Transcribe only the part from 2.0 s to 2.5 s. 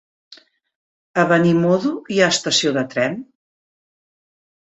hi ha